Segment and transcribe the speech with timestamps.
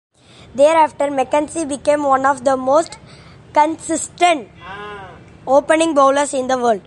[0.55, 2.97] Thereafter McKenzie became one of the most
[3.53, 4.49] consistent
[5.45, 6.79] opening bowlers in the world.